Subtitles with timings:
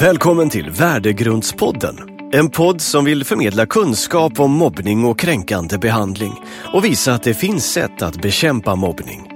[0.00, 1.96] Välkommen till Värdegrundspodden.
[2.32, 6.32] En podd som vill förmedla kunskap om mobbning och kränkande behandling
[6.74, 9.30] och visa att det finns sätt att bekämpa mobbning.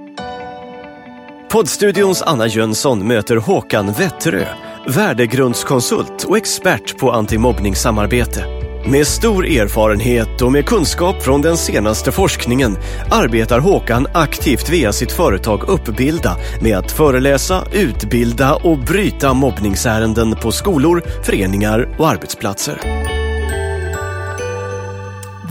[1.51, 4.45] Poddstudions Anna Jönsson möter Håkan Wetterö,
[4.87, 8.64] värdegrundskonsult och expert på antimobbningssamarbete.
[8.87, 12.77] Med stor erfarenhet och med kunskap från den senaste forskningen
[13.11, 20.51] arbetar Håkan aktivt via sitt företag Uppbilda med att föreläsa, utbilda och bryta mobbningsärenden på
[20.51, 22.81] skolor, föreningar och arbetsplatser.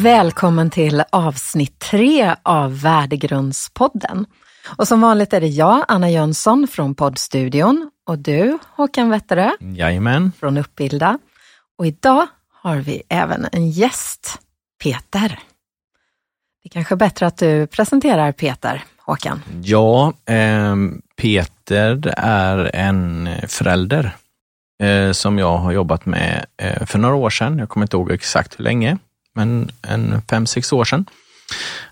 [0.02, 4.26] Välkommen till avsnitt tre av Värdegrundspodden.
[4.76, 10.32] Och som vanligt är det jag, Anna Jönsson från poddstudion och du, Håkan Wetterö Jajamän.
[10.40, 11.18] från Uppbilda.
[11.78, 12.26] Och idag
[12.64, 14.38] har vi även en gäst,
[14.82, 15.28] Peter.
[16.62, 19.42] Det är kanske är bättre att du presenterar Peter, Håkan.
[19.62, 20.76] Ja, eh,
[21.16, 24.16] Peter är en förälder
[24.82, 27.58] eh, som jag har jobbat med eh, för några år sedan.
[27.58, 28.98] Jag kommer inte ihåg exakt hur länge,
[29.34, 31.06] men en fem, sex år sedan.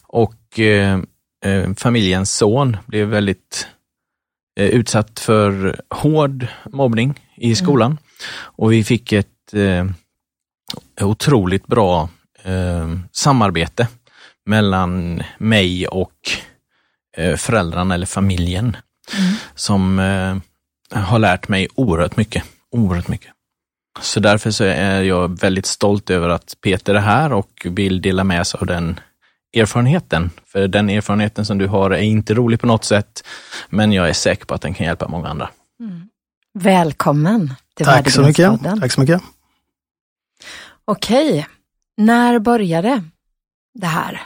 [0.03, 0.99] Och eh,
[1.45, 3.67] eh, familjens son blev väldigt
[4.61, 7.99] eh, utsatt för hård mobbning i skolan
[8.35, 9.85] och vi fick ett eh,
[11.01, 12.09] otroligt bra
[12.43, 13.89] eh, samarbete
[14.47, 16.13] mellan mig och
[17.17, 18.77] eh, föräldrarna eller familjen
[19.55, 20.37] som eh,
[21.03, 22.45] har lärt mig oerhört mycket.
[22.71, 23.31] Oerhört mycket.
[24.01, 28.25] Så därför så är jag väldigt stolt över att Peter är här och vill dela
[28.25, 29.01] med sig av den
[29.57, 30.31] erfarenheten.
[30.47, 33.25] För den erfarenheten som du har är inte rolig på något sätt,
[33.69, 35.51] men jag är säker på att den kan hjälpa många andra.
[36.59, 38.61] Välkommen till Tack så mycket.
[38.81, 39.23] Tack så mycket.
[40.85, 41.47] Okej,
[41.97, 43.03] när började
[43.75, 44.23] det här?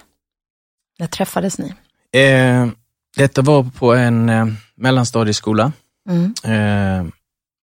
[0.98, 1.74] När träffades ni?
[2.20, 2.66] Eh,
[3.16, 5.72] detta var på en eh, mellanstadieskola
[6.08, 6.34] Mm.
[6.44, 7.06] eh,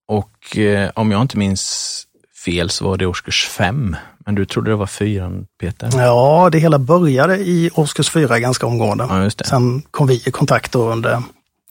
[0.07, 2.03] och eh, om jag inte minns
[2.45, 3.95] fel så var det årskurs fem.
[4.25, 5.89] Men du trodde det var fyran, Peter?
[5.93, 9.05] Ja, det hela började i årskurs fyra ganska omgående.
[9.09, 9.45] Ja, just det.
[9.45, 11.21] Sen kom vi i kontakt under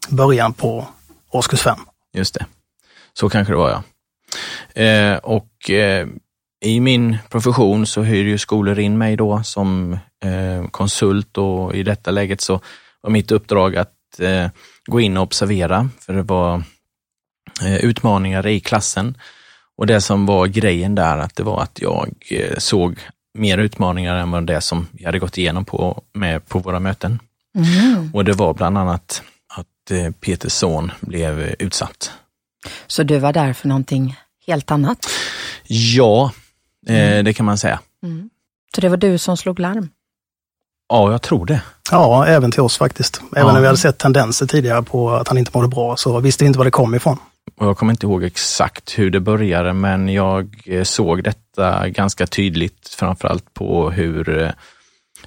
[0.09, 0.87] början på
[1.31, 1.79] årskurs fem.
[2.13, 2.47] Just det.
[3.13, 3.83] Så kanske det var ja.
[4.83, 6.09] Eh, och eh,
[6.63, 9.93] i min profession så hyr ju skolor in mig då som
[10.25, 12.61] eh, konsult och i detta läget så
[13.01, 14.49] var mitt uppdrag att eh,
[14.87, 16.63] gå in och observera, för det var
[17.63, 19.19] eh, utmaningar i klassen.
[19.77, 22.99] Och det som var grejen där, att det var att jag eh, såg
[23.39, 27.19] mer utmaningar än vad det som vi hade gått igenom på, med på våra möten.
[27.55, 28.11] Mm.
[28.15, 29.23] Och det var bland annat
[29.55, 32.13] att eh, Peters son blev utsatt.
[32.87, 35.07] Så du var där för någonting helt annat?
[35.67, 36.31] Ja,
[36.89, 37.81] eh, det kan man säga.
[38.75, 39.89] Så det var du som slog larm?
[40.89, 41.63] Ja, jag tror det.
[41.91, 43.23] Ja, även till oss faktiskt.
[43.37, 43.53] Även Ja.
[43.53, 46.47] när vi hade sett tendenser tidigare på att han inte mådde bra så visste vi
[46.47, 47.19] inte var det kom ifrån.
[47.57, 52.27] Och jag kommer inte ihåg exakt hur det började, men jag eh, såg detta ganska
[52.27, 54.51] tydligt, framförallt på hur eh,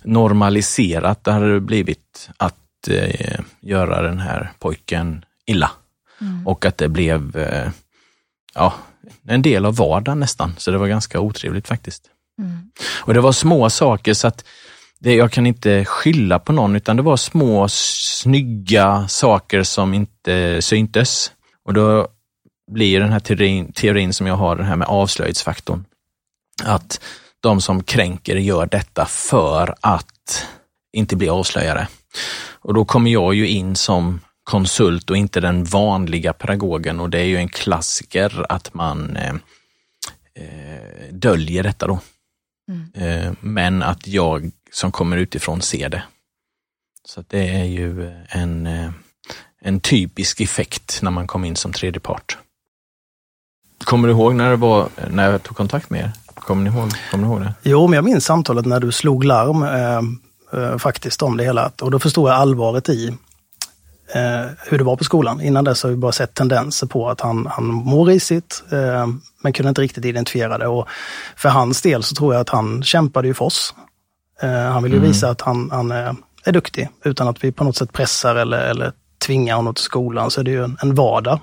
[0.04, 5.72] normaliserat det hade blivit att eh, göra den här pojken illa.
[6.46, 7.70] Och att det blev eh,
[8.56, 8.74] ja,
[9.28, 12.04] en del av vardagen nästan, så det var ganska otrevligt faktiskt.
[13.02, 14.46] Och det var små saker så att
[15.00, 20.62] det, jag kan inte skylla på någon, utan det var små snygga saker som inte
[20.62, 21.32] syntes.
[21.66, 22.08] Och då
[22.72, 25.86] blir den här teorin, teorin som jag har, den här med avslöjningsfaktorn,
[26.64, 27.02] att
[27.40, 30.46] de som kränker gör detta för att
[30.94, 31.88] inte bli avslöjade.
[32.54, 37.20] Och då kommer jag ju in som konsult och inte den vanliga pedagogen och det
[37.20, 39.36] är ju en klassiker att man eh,
[40.36, 42.00] eh, döljer detta då.
[42.94, 46.04] Eh, men att jag som kommer utifrån ser det.
[47.06, 48.92] Så att det är ju en, eh,
[49.62, 52.38] en typisk effekt när man kom in som tredje part.
[53.84, 56.12] Kommer du ihåg när det var, när jag tog kontakt med er?
[56.36, 57.54] Kommer ni ihåg, kommer ni ihåg det?
[57.64, 61.72] Jo, men jag minns samtalet när du slog larm eh, eh, faktiskt om det hela.
[61.82, 63.14] Och då förstod jag allvaret i
[64.14, 65.42] eh, hur det var på skolan.
[65.42, 69.08] Innan dess har vi bara sett tendenser på att han, han mår risigt, eh,
[69.44, 70.68] men kunde inte riktigt identifiera det.
[70.68, 70.88] Och
[71.36, 73.74] för hans del så tror jag att han kämpade ju för oss.
[74.42, 76.16] Eh, han vill ju visa att han, han är,
[76.46, 78.92] är duktig utan att vi på något sätt pressar eller, eller
[79.26, 80.32] tvingar honom till skolan.
[80.32, 81.40] Så är det ju en, en vardag.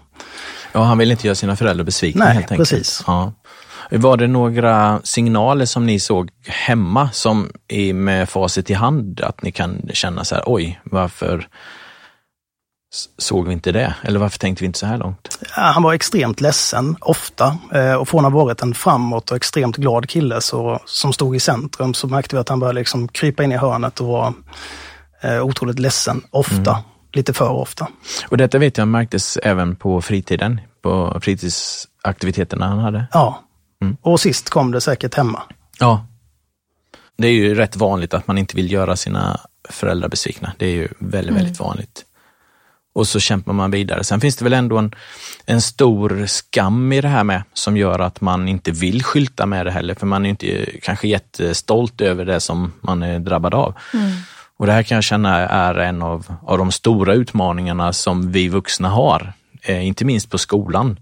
[0.73, 2.71] Ja, han vill inte göra sina föräldrar besvikna Nej, helt enkelt.
[2.71, 3.05] precis.
[3.07, 3.33] Ja.
[3.91, 9.43] Var det några signaler som ni såg hemma som är med facit i hand, att
[9.43, 11.49] ni kan känna så här, oj, varför
[13.19, 13.95] såg vi inte det?
[14.03, 15.39] Eller varför tänkte vi inte så här långt?
[15.57, 17.59] Ja, Han var extremt ledsen, ofta.
[17.75, 21.37] Eh, Och från att ha varit en framåt och extremt glad kille så, som stod
[21.37, 24.33] i centrum så märkte vi att han började liksom krypa in i hörnet och var
[25.23, 26.79] eh, otroligt ledsen, ofta.
[27.15, 27.89] Lite för ofta.
[28.29, 33.07] Och detta vet jag märktes även på fritiden, på fritids aktiviteterna han hade.
[33.13, 33.43] Ja.
[33.83, 33.97] Mm.
[34.03, 35.43] Och sist kom det säkert hemma.
[35.79, 36.07] Ja.
[37.19, 40.53] Det är ju rätt vanligt att man inte vill göra sina föräldrar besvikna.
[40.59, 42.05] Det är ju väldigt, väldigt vanligt.
[42.95, 44.05] Och så kämpar man vidare.
[44.05, 44.95] Sen finns det väl ändå en,
[45.47, 49.67] en stor skam i det här med som gör att man inte vill skylta med
[49.67, 53.75] det heller, för man är inte kanske jättestolt över det som man är drabbad av.
[54.57, 58.49] Och det här kan jag känna är en av, av de stora utmaningarna som vi
[58.49, 60.99] vuxna har, eh, inte minst på skolan.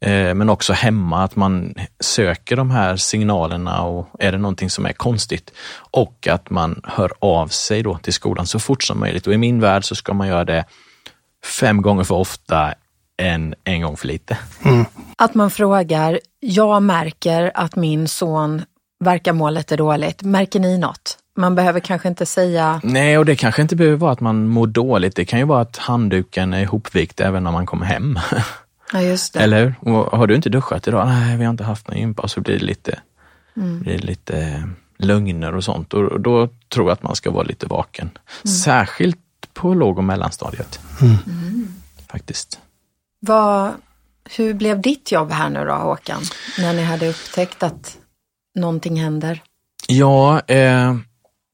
[0.00, 4.86] Eh, men också hemma, att man söker de här signalerna och är det någonting som
[4.86, 5.52] är konstigt
[5.90, 9.26] och att man hör av sig då till skolan så fort som möjligt.
[9.26, 10.64] Och i min värld så ska man göra det
[11.44, 12.74] fem gånger för ofta
[13.22, 14.38] än en gång för lite.
[15.16, 18.62] Att man frågar, jag märker att min son
[19.04, 20.22] verkar må lite dåligt.
[20.22, 21.18] Märker ni något?
[21.36, 24.66] Man behöver kanske inte säga, Nej, och det kanske inte behöver vara att man mår
[24.66, 25.16] dåligt.
[25.16, 28.18] Det kan ju vara att handduken är ihopvikt även när man kommer hem.
[28.92, 29.40] ja just det.
[29.40, 29.94] Eller hur?
[29.94, 31.06] Och har du inte duschat idag?
[31.06, 32.28] Nej, vi har inte haft någon gympa.
[32.28, 32.98] Så blir det lite,
[33.54, 34.68] blir det lite
[34.98, 35.94] lögner och sånt.
[35.94, 38.10] Och då tror jag att man ska vara lite vaken.
[38.64, 39.18] Särskilt
[39.54, 40.80] på låg och mellanstadiet.
[42.10, 42.60] Faktiskt.
[43.20, 43.72] Vad,
[44.36, 46.22] hur blev ditt jobb här nu då Håkan?
[46.58, 47.96] När ni hade upptäckt att
[48.54, 49.42] någonting händer?
[49.88, 50.96] Ja, eh,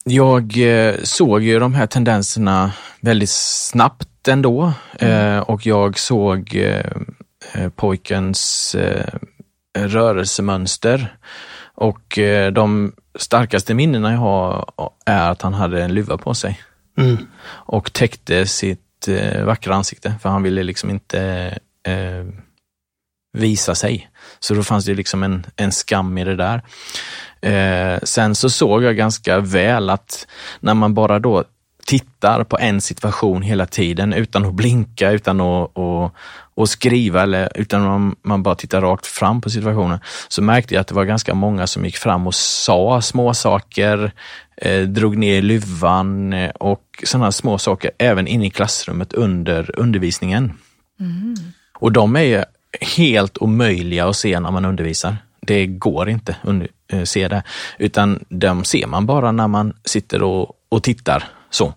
[0.03, 6.91] jag eh, såg ju de här tendenserna väldigt snabbt ändå eh, och jag såg eh,
[7.53, 9.13] eh, pojkens eh,
[9.77, 11.17] rörelsemönster
[11.75, 14.71] och eh, de starkaste minnena jag har
[15.05, 16.59] är att han hade en luva på sig
[16.99, 17.27] Mm.
[17.49, 21.21] och täckte sitt eh, vackra ansikte för han ville liksom inte
[21.87, 22.25] eh,
[23.33, 24.09] visa sig.
[24.39, 26.61] Så då fanns det liksom en, en skam i det där.
[27.41, 30.27] Eh, sen så såg jag ganska väl att
[30.59, 31.43] när man bara då
[31.85, 36.13] tittar på en situation hela tiden utan att blinka, utan att att,
[36.59, 40.81] och skriva eller utan man, man bara tittar rakt fram på situationen, så märkte jag
[40.81, 44.11] att det var ganska många som gick fram och sa små saker,
[44.57, 50.53] eh, drog ner luvan eh, och sådana små saker även inne i klassrummet under undervisningen.
[51.79, 52.43] Och de är ju
[52.95, 55.17] helt omöjliga att se när man undervisar.
[55.41, 56.35] Det går inte
[56.93, 57.43] att se det,
[57.77, 61.23] utan de ser man bara när man sitter och, och tittar.
[61.49, 61.73] så.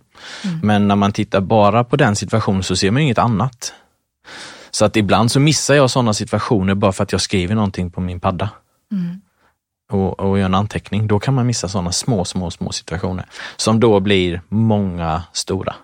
[0.62, 3.74] Men när man tittar bara på den situationen så ser man inget annat.
[4.74, 8.00] Så att ibland så missar jag sådana situationer bara för att jag skriver någonting på
[8.00, 8.50] min padda.
[9.90, 11.06] Och, och gör en anteckning.
[11.06, 13.26] Då kan man missa sådana små, små, små situationer
[13.56, 15.74] som då blir många stora.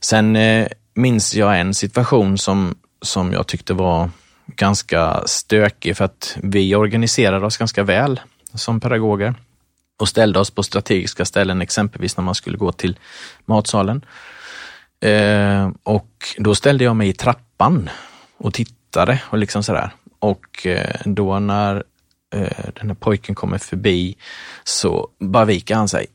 [0.00, 4.10] Sen eh, minns jag en situation som, som jag tyckte var
[4.46, 8.20] ganska stökig för att vi organiserade oss ganska väl
[8.54, 9.34] som pedagoger
[9.98, 12.98] och ställde oss på strategiska ställen, exempelvis när man skulle gå till
[13.44, 14.04] matsalen.
[15.02, 17.90] Eh, och då ställde jag mig i trappan
[18.38, 19.90] och tittade och liksom sådär.
[20.18, 21.82] Och eh, då när
[22.34, 24.16] eh, den här pojken kommer förbi
[24.64, 26.06] så bara viker han sig.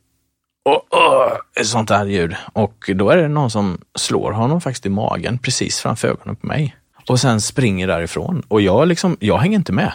[0.65, 2.35] Och, och, ett sånt där ljud.
[2.53, 6.47] Och då är det någon som slår honom faktiskt i magen precis framför ögonen på
[6.47, 6.75] mig.
[7.09, 8.43] Och sen springer därifrån.
[8.47, 9.91] Och jag, liksom, jag hänger inte med.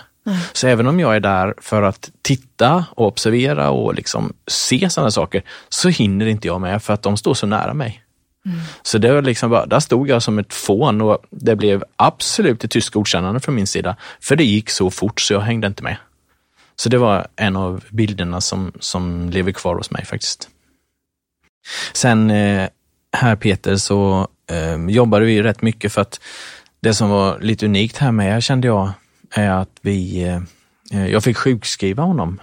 [0.53, 5.11] Så även om jag är där för att titta och observera och liksom se sådana
[5.11, 8.01] saker, så hinner inte jag med för att de står så nära mig.
[8.83, 12.65] Så det var liksom bara, där stod jag som ett fån och det blev absolut
[12.65, 13.96] ett tyst godkännande från min sida.
[14.20, 15.96] För det gick så fort så jag hängde inte med.
[16.77, 20.49] Så det var en av bilderna som, som lever kvar hos mig faktiskt.
[21.93, 22.69] Sen eh,
[23.17, 26.20] här Peter så eh, jobbade vi rätt mycket för att
[26.81, 28.93] det som var lite unikt här med kände jag
[29.31, 30.22] är att vi,
[30.91, 32.41] eh, jag fick sjukskriva honom.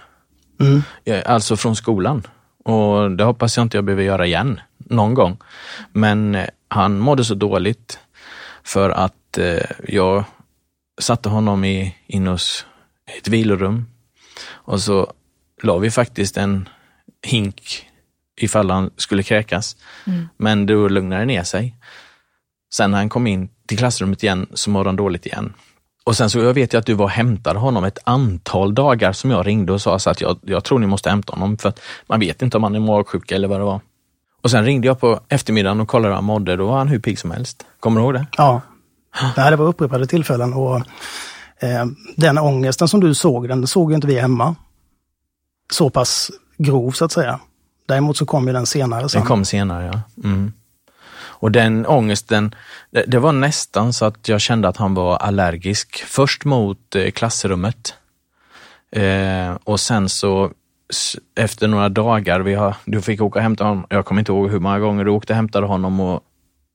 [0.60, 0.82] Mm.
[1.04, 2.26] Eh, Alltså från skolan.
[2.64, 5.36] Och det hoppas jag inte jag behöver göra igen någon gång.
[5.92, 7.98] Men eh, han mådde så dåligt
[8.62, 10.24] för att eh, jag
[11.00, 12.66] satte honom i, in hos
[13.18, 13.86] ett vilorum
[14.48, 15.12] och så
[15.62, 16.68] la vi faktiskt en
[17.22, 17.86] hink
[18.40, 19.76] ifall han skulle kräkas.
[20.36, 21.76] Men då lugnade det ner sig.
[22.74, 25.54] Sen när han kom in till klassrummet igen så mådde han dåligt igen.
[26.10, 29.12] Och sen så jag vet jag att du var och hämtade honom ett antal dagar
[29.12, 31.68] som jag ringde och sa så att jag, jag tror ni måste hämta honom för
[31.68, 33.80] att man vet inte om han är magsjuk eller vad det var.
[34.42, 36.56] Och sen ringde jag på eftermiddagen och kollade hur han mådde.
[36.56, 37.66] Då var han hur pigg som helst.
[37.80, 38.26] Kommer du ihåg det?
[38.36, 38.60] Ja,
[39.36, 40.76] det var upprepade tillfällen och
[41.60, 41.86] eh,
[42.16, 44.54] den ångesten som du såg, den såg inte vi hemma.
[45.72, 47.40] Så pass grov så att säga.
[47.88, 49.20] Däremot så kom ju den senare sen.
[49.20, 50.28] Den kom senare, ja.
[50.28, 50.52] Mm.
[51.40, 52.54] Och den ångesten,
[52.90, 56.04] det, det var nästan så att jag kände att han var allergisk.
[56.06, 57.94] Först mot eh, klassrummet.
[58.92, 60.50] Eh, och sen så
[61.36, 64.50] efter några dagar, vi har, du fick åka och hämta honom, jag kommer inte ihåg
[64.50, 66.20] hur många gånger du åkte och hämtade honom och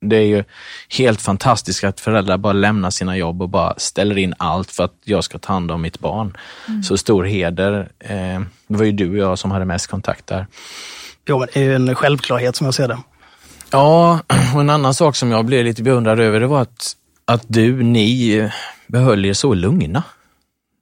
[0.02, 0.44] det är ju
[0.90, 4.96] helt fantastiskt att föräldrar bara lämnar sina jobb och bara ställer in allt för att
[5.04, 6.38] jag ska ta hand om mitt barn.
[6.68, 6.84] Mm.
[6.84, 7.90] Så stor heder.
[8.00, 10.48] Eh, det var ju du och jag som hade mest kontakt där.
[11.28, 12.98] Jo, men det är ju en självklarhet som jag ser det.
[13.76, 14.20] Ja,
[14.54, 17.84] och en annan sak som jag blev lite beundrad över, det var att, att du,
[17.84, 18.50] ni
[18.88, 20.04] behöll er så lugna.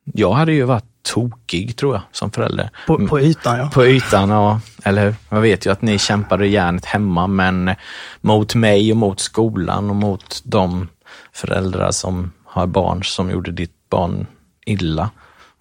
[0.04, 2.70] Jag hade ju varit tokig tror jag som förälder.
[2.88, 3.70] På, på ytan ja.
[3.74, 4.60] På ytan, ja.
[4.84, 5.16] Eller hur?
[5.30, 7.76] Jag vet ju att ni kämpade järnet hemma, men
[8.22, 10.88] mot mig och mot skolan och mot de
[11.32, 14.28] föräldrar som har barn som gjorde ditt barn
[14.66, 15.10] illa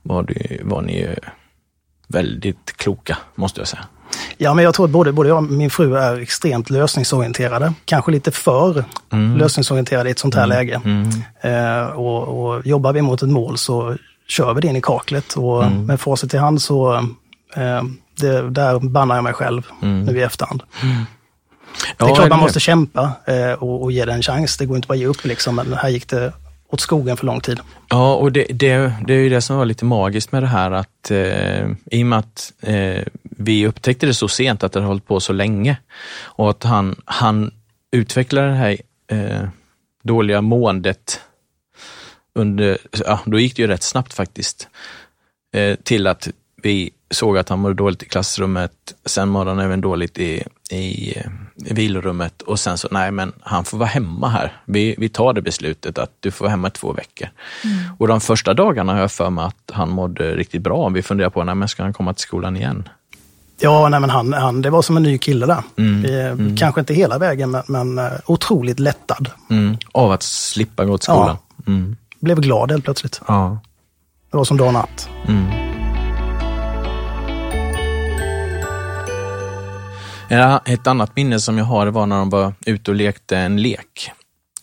[0.03, 1.15] var, det, var ni ju
[2.09, 3.85] väldigt kloka, måste jag säga.
[4.37, 7.73] Ja, men jag tror att både, både jag och min fru är extremt lösningsorienterade.
[7.85, 9.37] Kanske lite för mm.
[9.37, 10.57] lösningsorienterade i ett sånt här mm.
[10.57, 10.81] läge.
[10.85, 11.09] Mm.
[11.41, 13.97] Eh, och, och jobbar vi mot ett mål så
[14.29, 15.87] kör vi det in i kaklet och mm.
[15.87, 16.95] med facit i hand så
[17.57, 17.83] eh,
[18.21, 20.05] det, där bannar jag mig själv mm.
[20.05, 20.63] nu i efterhand.
[21.97, 24.57] Ja, det är klart man måste kämpa eh, och, och, ge det en chans.
[24.57, 26.33] Det går inte bara att ge upp liksom, men här gick det
[26.69, 27.61] åt skogen för lång tid.
[27.89, 30.71] Ja, och det, det, det är ju det som var lite magiskt med det här
[30.71, 33.03] att eh, i och med att eh,
[33.43, 35.77] vi upptäckte det så sent att det har hållit på så länge
[36.23, 37.51] och att han, han
[37.91, 38.77] utvecklade det här
[39.11, 39.49] eh,
[40.03, 41.21] dåliga måendet
[42.35, 44.69] under, ja, då gick det ju rätt snabbt faktiskt,
[45.55, 46.29] eh, till att
[46.63, 48.73] vi såg att han mådde dåligt i klassrummet,
[49.07, 51.19] sen mådde han även dåligt i, i,
[51.67, 54.61] i vilorummet och sen så, nej men han får vara hemma här.
[54.65, 57.29] Vi, vi tar det beslutet att du får vara hemma i två veckor.
[57.65, 57.79] Mm.
[57.99, 60.89] Och de första dagarna har jag för mig att han mådde riktigt bra.
[60.89, 62.89] Vi funderar på, nej men ska han komma till skolan igen?
[63.65, 65.63] Ja, nej, men han, han, det var som en ny kille där.
[65.77, 66.03] Mm.
[66.03, 66.57] Vi, mm.
[66.57, 69.31] Kanske inte hela vägen, men, men uh, otroligt lättad.
[69.51, 69.77] Mm.
[69.93, 71.37] Av att slippa gå till skolan.
[71.57, 71.73] Ja.
[71.73, 71.97] Mm.
[72.21, 73.21] Blev glad helt plötsligt.
[73.29, 73.59] Ja.
[74.31, 75.09] Det var som dag och natt.
[75.29, 75.47] Mm.
[80.29, 83.63] Ja, ett annat minne som jag har var när de var ute och lekte en
[83.63, 84.11] lek.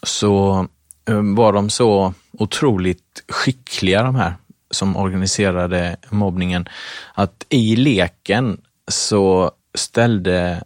[0.03, 0.67] Så
[1.09, 4.35] eh, var de så otroligt skickliga de här
[4.71, 6.67] som organiserade mobbningen,
[7.13, 10.63] att i leken så ställde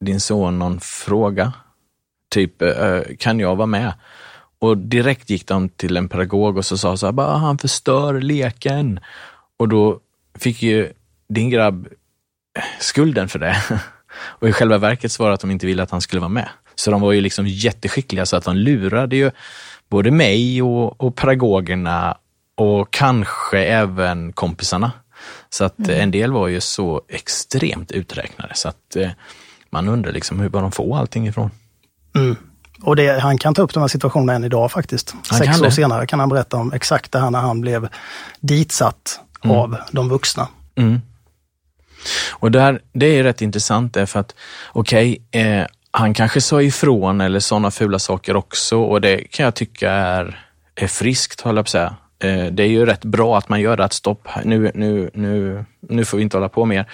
[0.00, 1.52] din son någon fråga.
[2.30, 3.92] Typ, eh, kan jag vara med?
[4.58, 7.58] Och direkt gick de till en pedagog och så sa så här, bara, ah, han
[7.58, 9.00] förstör leken.
[9.56, 10.00] Och då
[10.38, 10.92] fick ju
[11.28, 11.88] din grabb
[12.80, 13.56] skulden för det.
[14.18, 16.28] Och i själva verket så var det att de inte ville att han skulle vara
[16.28, 16.48] med.
[16.74, 19.30] Så de var ju liksom jätteskickliga så att de lurade ju
[19.88, 22.18] både mig och, och pedagogerna
[22.54, 24.92] och kanske även kompisarna.
[25.50, 26.00] Så att mm.
[26.00, 29.10] en del var ju så extremt uträknade så att eh,
[29.70, 31.50] man undrar liksom hur var de få allting ifrån.
[32.14, 32.36] Mm.
[32.82, 35.14] Och det, han kan ta upp de här situationerna än idag faktiskt.
[35.28, 35.72] Han Sex år det.
[35.72, 37.88] senare kan han berätta om exakt det här när han blev
[38.40, 39.56] ditsatt mm.
[39.56, 40.48] av de vuxna.
[40.76, 41.00] Mm.
[42.30, 44.34] Och där, det är rätt intressant därför att,
[44.72, 49.44] okej, okay, eh, han kanske sa ifrån eller sådana fula saker också och det kan
[49.44, 51.96] jag tycka är, är friskt, håller jag på att säga.
[52.18, 55.64] Eh, det är ju rätt bra att man gör det, att stopp, nu, nu, nu,
[55.80, 56.90] nu får vi inte hålla på mer.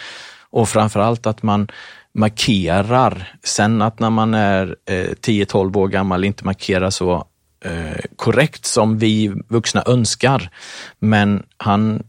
[0.51, 1.69] Och framförallt att man
[2.15, 3.33] markerar.
[3.45, 7.27] Sen att när man är eh, 10-12 år gammal inte markerar så
[7.65, 10.51] eh, korrekt som vi vuxna önskar.
[10.99, 12.03] Men han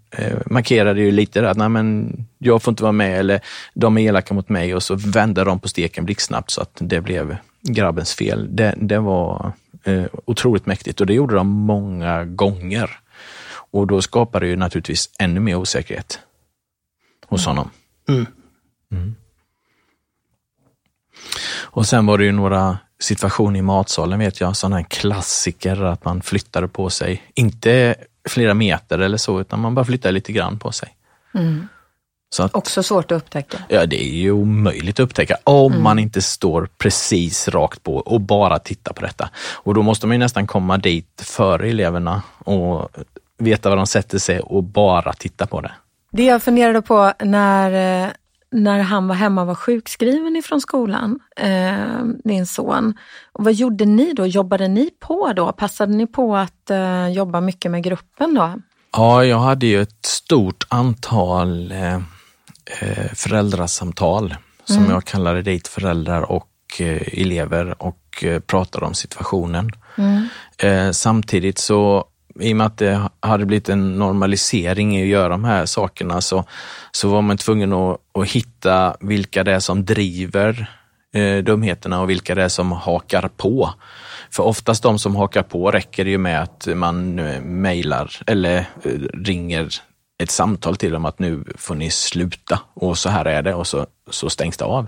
[0.46, 3.42] markerade ju lite att nej men jag får inte vara med eller
[3.74, 7.02] de är elaka mot mig och så vände de på steken blixtsnabbt så att det
[7.02, 8.56] blev grabbens fel.
[8.56, 9.52] Det, det var
[10.26, 13.00] otroligt mäktigt och det gjorde de många gånger.
[13.74, 16.20] Och då skapar det ju naturligtvis ännu mer osäkerhet
[17.28, 17.70] hos honom.
[18.10, 18.26] Mm.
[18.92, 19.16] Mm.
[21.62, 26.06] Och sen var det ju några situationer i matsalen vet jag, sådana här klassiker att
[26.06, 27.24] man flyttade på sig.
[27.34, 27.96] Inte
[28.30, 30.96] flera meter eller så, utan man bara flyttade lite grann på sig.
[31.34, 31.68] Mm.
[32.40, 33.58] Att, Också svårt att upptäcka.
[33.70, 35.84] Ja, det är ju omöjligt att upptäcka om mm.
[35.84, 39.30] man inte står precis rakt på och bara tittar på detta.
[39.36, 42.90] Och då måste man nästan komma dit före eleverna och
[43.44, 45.72] veta var de sätter sig och bara titta på det.
[46.12, 48.14] Det jag funderade på när,
[48.52, 52.94] när han var hemma och var sjukskriven ifrån skolan, eh, din son.
[53.32, 54.26] Och vad gjorde ni då?
[54.26, 55.52] Jobbade ni på då?
[55.52, 58.54] Passade ni på att eh, jobba mycket med gruppen då?
[58.98, 61.96] Ja, jag hade ju ett stort antal eh,
[62.82, 64.36] eh föräldrasamtal
[64.66, 64.92] som mm.
[64.92, 69.72] jag kallade dit föräldrar och eh, elever och eh, pratade om situationen.
[69.98, 70.28] Mm.
[70.58, 72.06] Eh, samtidigt så
[72.40, 76.22] i och med att det hade blivit en normalisering i att göra de här sakerna
[76.22, 76.46] så,
[76.92, 80.72] så var man tvungen att, att hitta vilka det är som driver
[81.14, 83.70] eh, dumheterna och vilka det är som hakar på.
[84.32, 88.58] För oftast de som hakar på räcker det ju med att man eh, mejlar eller
[88.84, 89.70] eh, ringer
[90.24, 93.68] ett samtal till dem att nu får ni sluta och så här är det och
[93.68, 94.88] så, så stängs det av.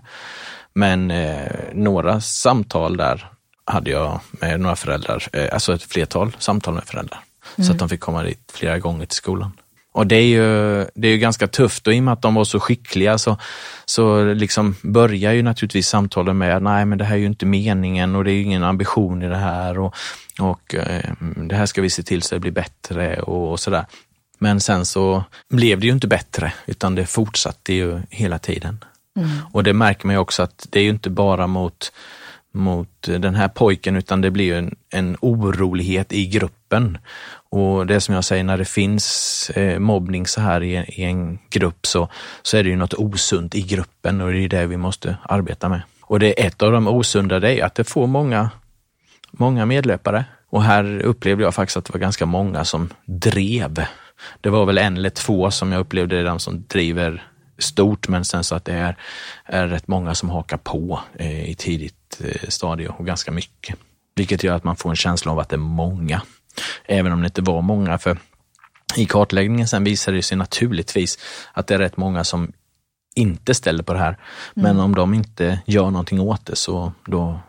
[0.74, 3.30] Men eh, några samtal där
[3.66, 7.20] hade jag med några föräldrar, eh, alltså ett flertal samtal med föräldrar.
[7.58, 7.66] Mm.
[7.66, 9.52] Så att de fick komma dit flera gånger till skolan.
[9.96, 12.36] Och det är ju, det är ju ganska tufft och i och med att de
[12.36, 13.38] var så skickliga så,
[13.86, 18.16] så liksom börjar ju naturligtvis samtalen med nej men det här är ju inte meningen
[18.16, 19.96] och det är ju ingen ambition i det här och,
[20.40, 23.86] och eh, det här ska vi se till så det blir bättre och, och sådär.
[24.40, 28.84] Men sen så blev det ju inte bättre utan det fortsatte ju hela tiden.
[29.20, 29.30] Mm.
[29.52, 31.92] Och det märker man ju också att det är ju inte bara mot
[32.56, 36.65] mot den här pojken utan det blir en, en orolighet i gruppen.
[37.50, 41.40] Och det som jag säger, när det finns eh, mobbning så här i, i, en
[41.50, 42.10] grupp så,
[42.42, 45.70] så är det ju något osunt i gruppen och det är det vi måste arbeta
[45.70, 45.82] med.
[46.02, 48.50] Och det är ett av de osunda, det är att det får många,
[49.32, 50.26] många medlöpare.
[50.50, 53.86] Och här upplevde jag faktiskt att det var ganska många som drev.
[54.42, 57.24] Det var väl en eller två som jag upplevde de som driver
[57.58, 58.96] stort, men sen så att det är,
[59.46, 63.78] är rätt många som hakar på eh, i tidigt eh, stadie och ganska mycket.
[64.16, 66.22] Vilket gör att man får en känsla av att det är många,
[66.86, 67.98] även om det inte var många.
[67.98, 68.18] För
[68.96, 71.20] i kartläggningen sen visade det sig naturligtvis
[71.54, 72.52] att det är rätt många som
[73.16, 74.18] inte ställer på det här.
[74.54, 74.86] Men mm.
[74.86, 77.40] om de inte gör någonting åt det så då,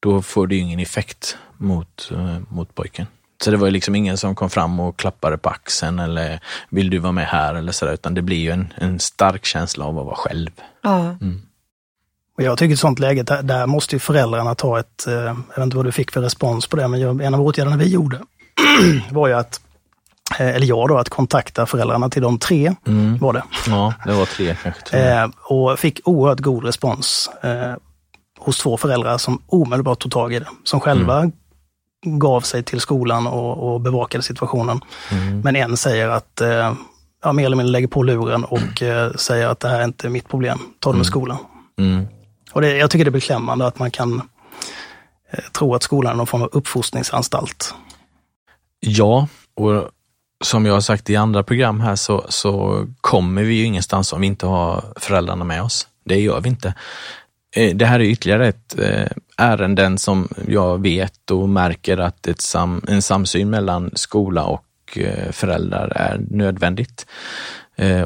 [0.00, 3.06] då får det ju ingen effekt mot, uh, mot pojken.
[3.44, 6.98] Så det var liksom ingen som kom fram och klappade på axeln eller vill du
[6.98, 10.06] vara med här eller sådär, utan det blir ju en, en stark känsla av att
[10.06, 10.50] vara själv.
[10.82, 10.98] Ja.
[11.00, 11.42] Mm.
[12.36, 15.12] Och jag tycker i ett sånt läge, där, där måste ju föräldrarna ta ett, eh,
[15.14, 17.88] jag vet inte vad du fick för respons på det, men en av åtgärderna vi
[17.88, 18.20] gjorde
[19.10, 19.60] var ju att
[20.38, 23.18] eh, eller jag då, att kontakta föräldrarna till de tre mm.
[23.18, 23.42] var det.
[23.66, 24.98] Ja, det var tre kanske.
[24.98, 27.74] Eh, och fick oerhört god respons eh,
[28.38, 30.48] hos två föräldrar som omedelbart tog tag i det.
[30.64, 31.32] Som själva mm
[32.04, 34.80] gav sig till skolan och, och bevakade situationen.
[35.10, 35.40] Mm.
[35.40, 36.74] Men en säger att, eh,
[37.22, 40.08] ja, mer eller mindre lägger på luren och eh, säger att det här är inte
[40.08, 41.04] mitt problem, ta det med mm.
[41.04, 41.36] skolan.
[41.78, 42.06] Mm.
[42.52, 44.22] Och det, jag tycker det är beklämmande att man kan
[45.32, 47.74] eh, tro att skolan är någon form av uppfostringsanstalt.
[48.86, 49.88] Ja, och
[50.44, 54.20] som jag har sagt i andra program här så, så kommer vi ju ingenstans om
[54.20, 55.88] vi inte har föräldrarna med oss.
[56.04, 56.74] Det gör vi inte.
[57.56, 62.40] Eh, det här är ytterligare ett ärende ärenden som jag vet och märker att ett
[62.40, 67.06] sam, en samsyn mellan skola och eh, föräldrar är nödvändigt.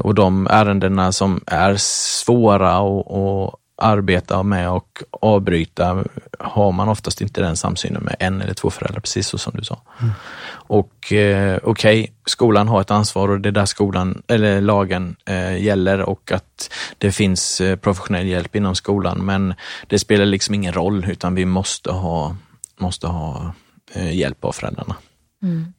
[0.01, 6.03] Och de ärendena som är svåra och arbeta med och avbryta
[6.39, 9.63] har man oftast inte den samsynen med en eller två föräldrar, precis så som du
[9.63, 9.81] sa.
[10.01, 10.13] Mm.
[10.51, 15.15] Och eh, okej, okay, skolan har ett ansvar och det är där skolan, eller lagen
[15.25, 19.25] eh, gäller och att det finns eh, professionell hjälp inom skolan.
[19.25, 19.53] Men
[19.87, 22.35] det spelar liksom ingen roll utan vi måste ha,
[22.77, 23.53] måste ha
[23.93, 24.95] eh, hjälp av föräldrarna.
[25.43, 25.73] Mm.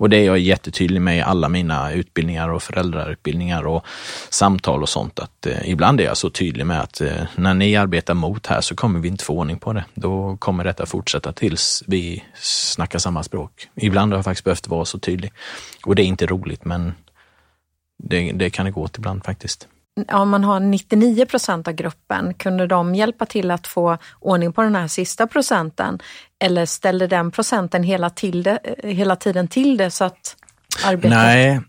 [0.00, 3.84] Och det är jag jättetydlig med i alla mina utbildningar och föräldrautbildningar och
[4.30, 5.18] samtal och sånt.
[5.18, 8.60] Att eh, ibland är jag så tydlig med att eh, när ni arbetar mot här
[8.60, 9.84] så kommer vi inte få ordning på det.
[9.94, 13.68] Då kommer detta fortsätta tills vi snackar samma språk.
[13.74, 15.32] Ibland har jag faktiskt behövt vara så tydlig.
[15.84, 16.92] Och det är inte roligt men
[17.98, 19.68] det, det kan det gå åt ibland faktiskt
[20.12, 24.62] om man har 99 procent av gruppen, kunde de hjälpa till att få ordning på
[24.62, 25.98] den här sista procenten?
[26.38, 30.36] Eller ställde den procenten hela, till det, eh, hela tiden till det så att
[30.84, 31.10] arbetet...
[31.10, 31.60] Nej,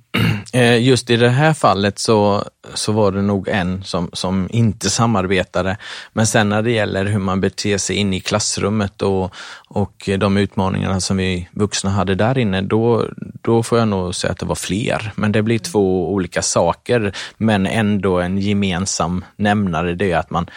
[0.53, 4.89] Eh, just i det här fallet så, så var det nog en som, som inte
[4.89, 5.77] samarbetade.
[6.13, 9.35] Men sen när det gäller hur man beter sig inne i klassrummet och,
[9.67, 13.05] och de utmaningarna som vi vuxna hade där inne, då,
[13.41, 15.11] då får jag nog säga att det var fler.
[15.15, 20.49] Men det blir två olika saker, men ändå en gemensam nämnare, det är att man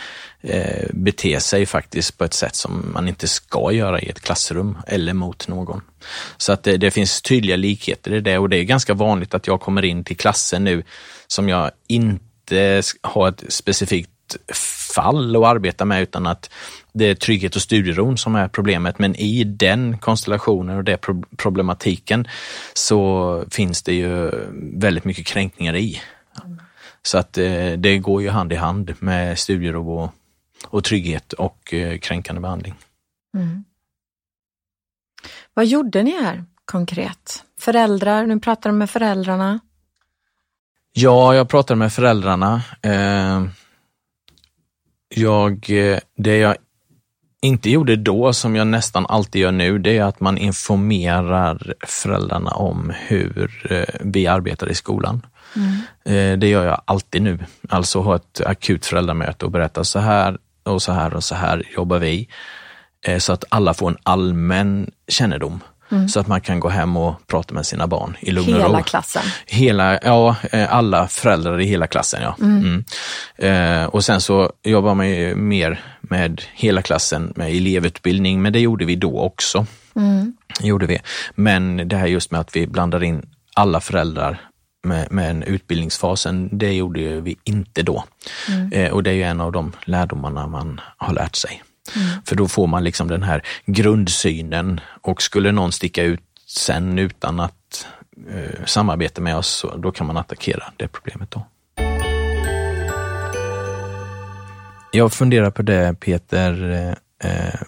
[0.45, 4.79] eh, beter sig faktiskt på ett sätt som man inte ska göra i ett klassrum
[4.87, 5.81] eller mot någon.
[6.37, 9.47] Så att det, det finns tydliga likheter i det och det är ganska vanligt att
[9.47, 10.83] jag kommer in till klassen nu
[11.27, 14.11] som jag inte har ett specifikt
[14.95, 16.51] fall att arbeta med utan att
[16.93, 18.99] det är trygghet och studieron som är problemet.
[18.99, 20.99] Men i den konstellationen och den
[21.37, 22.29] problematiken
[22.75, 24.31] så finns det ju
[24.77, 26.01] väldigt mycket kränkningar i.
[27.03, 30.11] Så att eh, det går ju hand i hand med studiero och,
[30.67, 32.75] och trygghet och eh, kränkande behandling.
[33.37, 33.65] Mm.
[35.55, 37.45] Vad gjorde ni här konkret?
[37.59, 39.61] Föräldrar, nu pratar du med föräldrarna.
[40.93, 42.63] Ja, jag pratade med föräldrarna.
[42.83, 43.45] Eh,
[45.09, 45.71] jag,
[46.17, 46.57] det jag
[47.41, 52.51] inte gjorde då, som jag nästan alltid gör nu, det är att man informerar föräldrarna
[52.51, 55.27] om hur eh, vi arbetar i skolan.
[55.57, 56.41] Mm.
[56.41, 57.39] Det gör jag alltid nu.
[57.69, 61.63] Alltså ha ett akut föräldramöte och berätta så här och så här och så här
[61.77, 62.29] jobbar vi.
[63.19, 65.61] Så att alla får en allmän kännedom.
[65.91, 66.09] Mm.
[66.09, 68.67] Så att man kan gå hem och prata med sina barn i lugn och ro.
[68.67, 69.23] Hela klassen?
[69.47, 72.23] Hela, ja, eh, alla föräldrar i hela klassen.
[72.23, 72.37] ja.
[72.41, 72.85] Mm.
[73.39, 73.83] Mm.
[73.83, 78.61] Eh, och sen så jobbar man ju mer med hela klassen med elevutbildning, men det
[78.61, 79.67] gjorde vi då också.
[79.97, 80.37] Mm.
[80.61, 80.99] Gjorde vi.
[81.35, 84.41] Men det här just med att vi blandar in alla föräldrar
[84.85, 88.05] med, med en utbildningsfasen, det gjorde vi inte då.
[88.49, 88.73] Mm.
[88.73, 91.63] Eh, och det är ju en av de lärdomarna man har lärt sig.
[91.97, 92.09] Mm.
[92.25, 97.41] För då får man liksom den här grundsynen och skulle någon sticka ut sen utan
[97.41, 97.87] att
[98.31, 101.47] eh, samarbeta med oss, så då kan man attackera det problemet då.
[104.93, 106.73] Jag funderar på det Peter,
[107.25, 107.61] eh,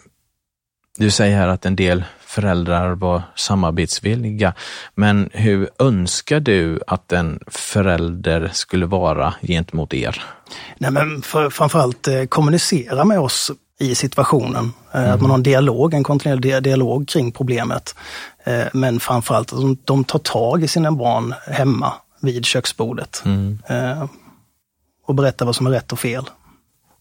[0.96, 4.54] du säger här att en del föräldrar var samarbetsvilliga.
[4.94, 10.24] Men hur önskar du att en förälder skulle vara gentemot er?
[10.78, 14.72] Nej, men för, framförallt eh, kommunicera med oss i situationen.
[14.92, 15.14] Eh, mm.
[15.14, 17.94] Att man har en dialog, en kontinuerlig dialog kring problemet.
[18.44, 23.22] Eh, men framförallt att de, de tar tag i sina barn hemma vid köksbordet.
[23.24, 23.59] Mm.
[23.66, 24.04] Eh,
[25.06, 26.24] och berättar vad som är rätt och fel.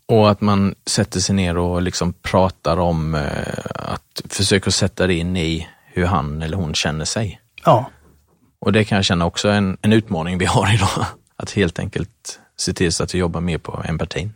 [0.08, 3.16] Och att man sätter sig ner och liksom pratar om
[3.76, 7.42] att försöka sätta det in i hur han eller hon känner sig.
[7.66, 7.90] Ja.
[8.60, 11.06] Och det kan jag känna också är en, en utmaning vi har idag.
[11.36, 14.34] Att helt enkelt se till så att vi jobbar mer på empatin.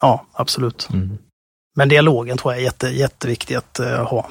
[0.00, 0.88] Ja, absolut.
[0.92, 1.18] Mm.
[1.74, 4.28] Men dialogen tror jag är jätte, jätteviktig att uh, ha.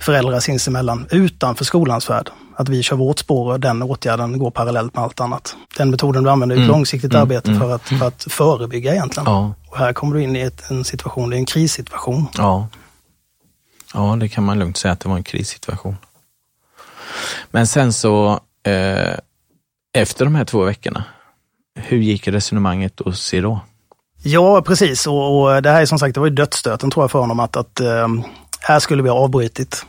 [0.00, 2.30] Föräldrar sinsemellan utanför skolans värld.
[2.56, 5.56] Att vi kör vårt spår och den åtgärden går parallellt med allt annat.
[5.76, 6.76] Den metoden du använder är ett mm.
[6.76, 7.22] långsiktigt mm.
[7.22, 7.60] arbete mm.
[7.60, 9.26] För, att, för att förebygga egentligen.
[9.26, 9.54] Ja.
[9.76, 12.26] Och här kommer du in i ett, en situation, det är en krissituation.
[12.36, 12.68] Ja.
[13.94, 15.96] ja, det kan man lugnt säga att det var en krissituation.
[17.50, 19.16] Men sen så, eh,
[19.92, 21.04] efter de här två veckorna,
[21.74, 23.60] hur gick resonemanget hos se då?
[24.22, 25.06] Ja, precis.
[25.06, 27.40] Och, och, det här är som sagt, det var ju dödsstöten tror jag för honom
[27.40, 28.08] att, att äh,
[28.60, 29.86] här skulle vi ha avbrutit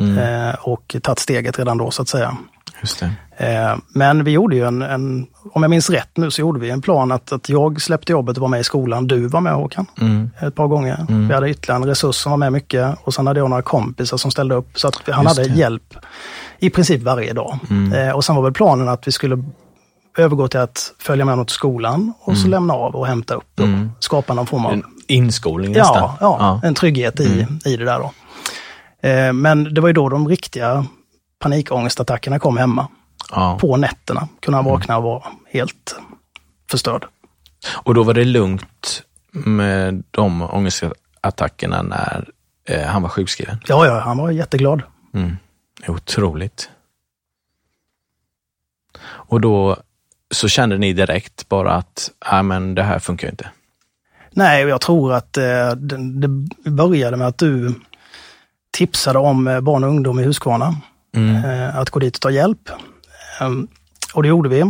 [0.00, 0.18] mm.
[0.18, 2.36] äh, och tagit steget redan då så att säga.
[3.36, 6.70] Äh, men vi gjorde ju en, en, om jag minns rätt nu, så gjorde vi
[6.70, 9.06] en plan att, att jag släppte jobbet och var med i skolan.
[9.06, 10.30] Du var med Håkan, mm.
[10.40, 11.06] ett par gånger.
[11.08, 11.28] Mm.
[11.28, 14.16] Vi hade ytterligare en resurs som var med mycket och sen hade jag några kompisar
[14.16, 14.78] som ställde upp.
[14.78, 15.54] Så att han Just hade det.
[15.54, 15.94] hjälp
[16.58, 17.58] i princip varje dag.
[17.70, 18.14] Mm.
[18.14, 19.44] och sen var väl planen att vi skulle
[20.18, 22.42] övergå till att följa med honom till skolan och mm.
[22.42, 23.90] så lämna av och hämta upp och mm.
[23.98, 24.72] skapa någon form av...
[24.72, 25.96] En inskolning nästan?
[25.96, 27.58] Ja, ja, ja, en trygghet i, mm.
[27.64, 28.12] i det där då.
[29.08, 30.86] Eh, men det var ju då de riktiga
[31.40, 32.88] panikångestattackerna kom hemma.
[33.30, 33.58] Ja.
[33.60, 34.28] På nätterna.
[34.40, 34.72] Kunna mm.
[34.72, 35.96] vakna och vara helt
[36.70, 37.06] förstörd.
[37.72, 42.28] Och då var det lugnt med de ångestattackerna när
[42.64, 43.58] eh, han var sjukskriven?
[43.66, 44.82] Ja, ja, han var jätteglad.
[45.14, 45.36] Mm.
[45.88, 46.70] Otroligt.
[49.02, 49.76] Och då
[50.30, 53.50] så kände ni direkt bara att äh, men det här funkar inte?
[54.30, 57.74] Nej, jag tror att eh, det, det, började med att du
[58.70, 60.76] tipsade om eh, barn och ungdom i Huskvarna.
[61.12, 61.44] Mm.
[61.44, 62.70] Eh, att gå dit och ta hjälp.
[63.40, 63.68] Ehm,
[64.14, 64.60] och det gjorde vi.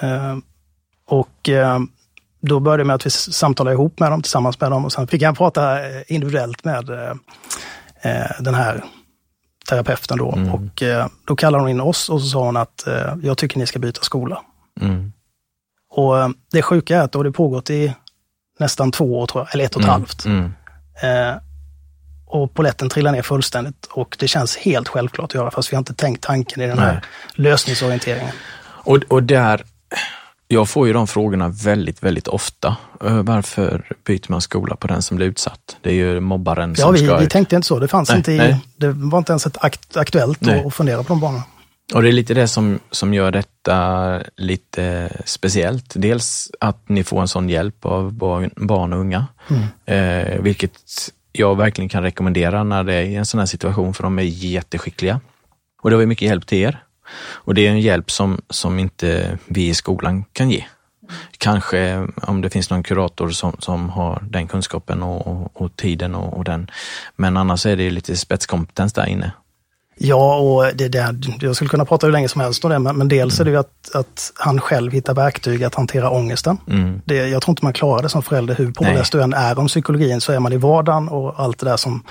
[0.00, 0.42] Ehm,
[1.06, 1.78] och eh,
[2.40, 5.06] då började det med att vi samtalade ihop med dem, tillsammans med dem och sen
[5.06, 8.84] fick jag prata eh, individuellt med eh, den här
[9.68, 10.32] terapeuten då.
[10.32, 10.52] Mm.
[10.52, 10.82] Och
[11.24, 12.86] då kallade hon in oss och så sa hon att
[13.22, 14.42] jag tycker ni ska byta skola.
[14.80, 15.12] Mm.
[15.90, 16.14] Och
[16.52, 17.94] det sjuka är att det har pågått i
[18.58, 20.00] nästan två år, tror jag, eller ett och ett mm.
[20.00, 20.24] halvt.
[22.26, 25.78] Och poletten trillar ner fullständigt och det känns helt självklart att göra, fast vi har
[25.78, 27.02] inte tänkt tanken i den här Nej.
[27.34, 28.32] lösningsorienteringen.
[28.62, 29.64] Och, och där,
[30.48, 32.76] jag får ju de frågorna väldigt, väldigt ofta.
[33.04, 35.76] Eh, varför byter man skola på den som blir utsatt?
[35.80, 37.16] Det är ju mobbaren ja, som vi, ska...
[37.16, 37.78] vi tänkte inte så.
[37.78, 40.64] Det fanns nej, inte i, det var inte ens ett akt, aktuellt nej.
[40.66, 41.42] att fundera på de banorna.
[41.94, 45.92] Och det är lite det som, som gör detta lite speciellt.
[45.94, 49.62] Dels att ni får en sån hjälp av barn, barn och unga, mm.
[49.86, 50.72] eh, vilket
[51.38, 54.22] jag verkligen kan rekommendera när det är i en sån här situation, för de är
[54.22, 55.20] jätteskickliga.
[55.82, 56.82] Och det var mycket hjälp till er.
[57.18, 60.64] Och det är en hjälp som, som inte vi i skolan kan ge.
[61.38, 65.76] Kanske eh, om det finns någon kurator som, som har den kunskapen och, och, och
[65.76, 66.70] tiden och, och, den.
[67.16, 69.32] Men annars är det lite spetskompetens där inne
[69.98, 72.96] Ja, och det, det, jag skulle kunna prata hur länge som helst om det, men,
[72.96, 76.58] men dels är det ju att, att han själv hittar verktyg att hantera ångesten.
[76.68, 77.00] Mm.
[77.04, 79.66] Det, jag tror inte man klarar det som förälder, hur påläst du än är om
[79.66, 82.02] psykologin, så är man i vardagen och allt det där som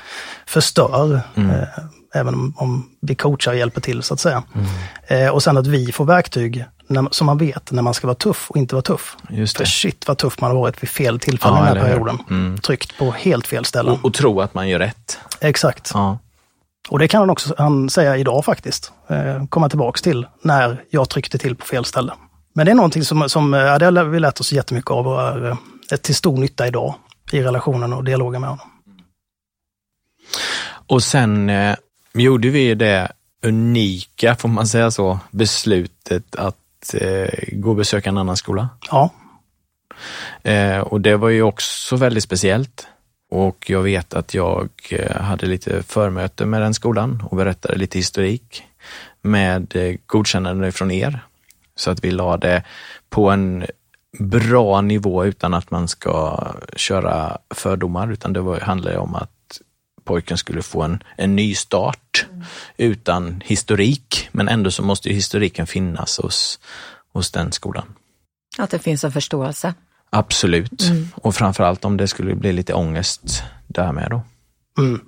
[0.45, 1.21] förstör.
[1.35, 1.49] Mm.
[1.49, 1.67] Eh,
[2.15, 4.43] även om, om, vi coachar och hjälper till så att säga.
[4.55, 4.67] Mm.
[5.07, 8.15] Eh, och sen att vi får verktyg när, som man vet när man ska vara
[8.15, 9.17] tuff och inte vara tuff.
[9.29, 11.89] Just För shit vad tuff man har varit vid fel tillfälle ja, i den här
[11.89, 12.17] perioden.
[12.29, 12.57] Mm.
[12.57, 13.93] Tryckt på helt fel ställen.
[13.93, 15.19] Och, och tro att man gör rätt.
[15.39, 15.91] Exakt.
[15.93, 16.17] Ja.
[16.89, 21.09] Och det kan han också han säga idag faktiskt, eh, komma tillbaks till när jag
[21.09, 22.13] tryckte till på fel ställe.
[22.53, 25.21] Men det är någonting som, som ja, det har vi lärt oss jättemycket av och
[25.21, 25.49] är
[25.91, 26.95] eh, till stor nytta idag
[27.31, 28.67] i relationen och dialogen med honom.
[30.87, 31.75] Och sen eh,
[32.13, 33.11] gjorde vi det
[33.43, 38.69] unika, får man säga så, beslutet att eh, gå och besöka en annan skola.
[38.91, 39.09] Ja.
[40.43, 42.87] Eh, och det var ju också väldigt speciellt.
[43.35, 47.97] Och jag vet att jag eh, hade lite förmöte med den skolan och berättade lite
[47.97, 48.63] historik
[49.21, 51.19] med eh, godkännande från er.
[51.75, 52.63] Så att vi la det
[53.09, 53.65] på en
[54.19, 59.61] bra nivå utan att man ska köra fördomar, utan det var, handlade om att
[60.03, 62.43] pojken skulle få en, en ny start mm.
[62.77, 64.29] utan historik.
[64.31, 66.59] Men ändå så måste ju historiken finnas hos,
[67.13, 67.93] hos den skolan.
[68.57, 69.73] Att det finns en förståelse.
[70.15, 70.81] Absolut.
[70.81, 71.07] Mm.
[71.15, 74.21] Och framförallt om det skulle bli lite ångest därmed då.
[74.79, 75.01] Mm.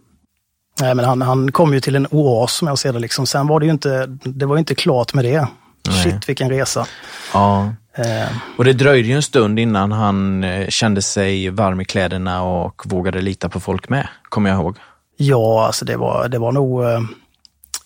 [0.82, 3.00] Nej, men han, han kom ju till en oas som jag ser det.
[3.00, 3.28] Liksom.
[3.28, 5.48] Sen var det ju inte, det var inte klart med det.
[5.88, 6.04] Nej.
[6.04, 6.86] Shit vilken resa.
[7.34, 7.74] Ja.
[7.94, 8.28] Eh.
[8.58, 12.82] Och det dröjde ju en stund innan han eh, kände sig varm i kläderna och
[12.86, 14.78] vågade lita på folk med, kommer jag ihåg.
[15.18, 16.84] Ja, alltså det var, det var nog...
[16.84, 17.02] Eh,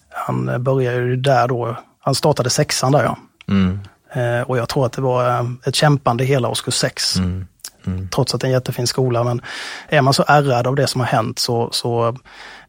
[0.10, 1.78] han började ju där då.
[2.00, 3.18] Han startade sexan där ja.
[3.48, 3.80] Mm.
[4.14, 7.16] Eh, och jag tror att det var eh, ett kämpande hela årskurs sex.
[7.16, 7.48] Mm.
[7.86, 8.10] Mm.
[8.10, 9.24] Trots att det är en jättefin skola.
[9.24, 9.42] Men
[9.90, 12.18] är man så ärrad av det som har hänt så, så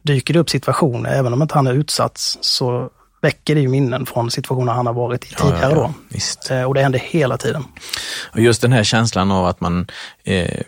[0.01, 2.89] dyker det upp situationer, även om inte han är utsatt, så
[3.21, 5.59] väcker det ju minnen från situationer han har varit i tidigare.
[5.61, 5.91] Ja, ja,
[6.49, 6.55] ja.
[6.61, 6.67] Då.
[6.67, 7.63] och det händer hela tiden.
[8.31, 9.87] Och just den här känslan av att man
[10.23, 10.61] eh,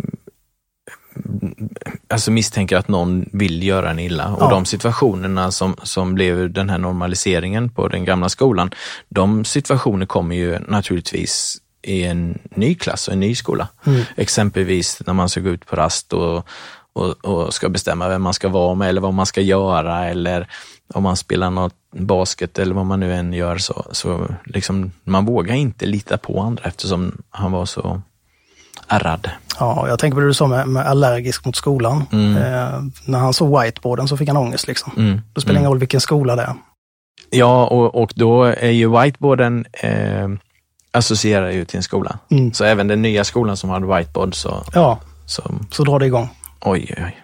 [2.08, 4.34] alltså misstänker att någon vill göra en illa.
[4.34, 8.72] Och de situationerna som, som blev den här normaliseringen på den gamla skolan,
[9.10, 13.68] de situationer kommer ju naturligtvis i en ny klass och en ny skola.
[13.86, 14.02] Mm.
[14.18, 16.48] Exempelvis när man ska gå ut på rast och,
[16.94, 20.48] och, och, ska bestämma vem man ska vara med eller vad man ska göra eller
[20.94, 25.26] om man spelar något basket eller vad man nu än gör så, så liksom, man
[25.26, 28.02] vågar inte lita på andra eftersom han var så
[28.88, 29.30] ärrad.
[29.60, 32.06] Ja, jag tänker på det du sa med, med allergisk mot skolan.
[32.12, 32.38] Mm.
[32.38, 34.68] Eh, när han såg whiteboarden så fick han ångest.
[34.68, 34.94] Liksom.
[34.98, 35.22] Mm.
[35.34, 35.62] Det spelar mm.
[35.62, 36.54] ingen roll vilken skola det är.
[37.30, 40.30] Ja, och, och då är ju whiteboarden eh,
[40.92, 42.20] associerar ju till en skola.
[42.32, 42.54] Mm.
[42.54, 44.64] Så även den nya skolan som hade whiteboard så...
[44.74, 46.30] Ja, så, så drar det igång.
[46.62, 47.22] Oj, oj.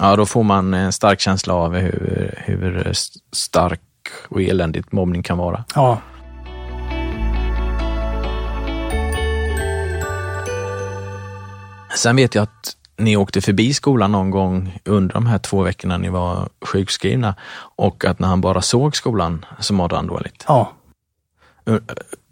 [0.00, 2.92] Ja, då får man en stark känsla av hur, hur
[3.32, 3.80] stark
[4.28, 5.64] och eländigt mobbning kan vara.
[5.74, 5.98] Ja.
[11.98, 15.98] Sen vet jag att ni åkte förbi skolan någon gång under de här två veckorna
[15.98, 17.34] ni var sjukskrivna
[17.76, 20.44] och att när han bara såg skolan så mådde han dåligt.
[20.48, 20.72] Ja.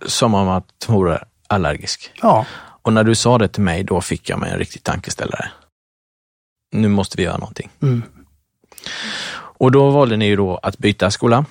[0.07, 2.11] Som om att hon vore allergisk.
[2.23, 2.47] Ja.
[2.83, 5.51] Och när du sa det till mig, då fick jag mig en riktig tankeställare.
[6.73, 7.71] Nu måste vi göra någonting.
[7.83, 8.03] Mm.
[9.35, 11.45] Och då valde ni ju då att byta skola.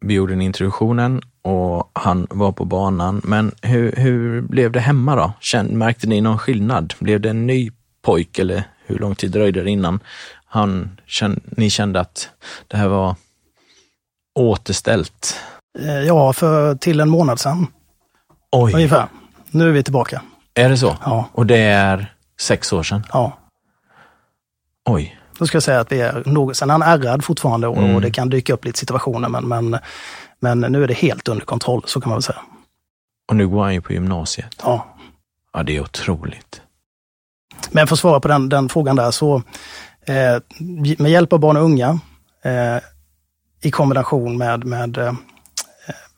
[0.00, 3.20] Vi gjorde en introduktionen och han var på banan.
[3.24, 5.32] Men hur, hur blev det hemma då?
[5.40, 6.94] Kände, märkte ni någon skillnad?
[6.98, 7.70] Blev det en ny
[8.02, 10.00] pojk eller hur lång tid dröjde det innan
[10.44, 12.30] han, kände, ni kände att
[12.68, 13.14] det här var
[14.34, 15.40] återställt?
[15.78, 17.66] Eh, ja, för till en månad sedan.
[18.52, 18.74] Oj.
[18.74, 19.06] Ungefär.
[19.50, 20.22] Nu är vi tillbaka.
[20.54, 20.96] Är det så?
[21.04, 21.28] Ja.
[21.32, 23.06] Och det är sex år sedan?
[23.12, 23.38] Ja.
[24.88, 25.16] Oj.
[25.38, 27.94] Då ska jag säga att vi är något, sen är han ärrad fortfarande och, mm.
[27.94, 29.78] och det kan dyka upp lite situationer men, men
[30.40, 32.40] men nu är det helt under kontroll, så kan man väl säga.
[33.28, 34.56] Och nu går han ju på gymnasiet.
[34.62, 34.96] Ja.
[35.52, 36.62] Ja, det är otroligt.
[37.70, 39.42] Men för att svara på den, den frågan där så,
[40.06, 40.36] eh,
[40.98, 41.98] med hjälp av barn och unga
[42.42, 42.76] eh,
[43.62, 45.12] i kombination med, med eh,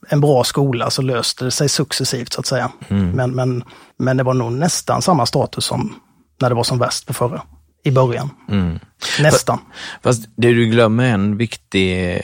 [0.09, 2.73] en bra skola så löste det sig successivt så att säga.
[2.89, 3.11] Mm.
[3.11, 3.65] Men, men,
[3.97, 5.95] men det var nog nästan samma status som
[6.41, 7.43] när det var som värst på förra,
[7.83, 8.31] i början.
[8.49, 8.79] Mm.
[9.21, 9.59] Nästan.
[10.03, 12.21] Fast det du glömmer en viktig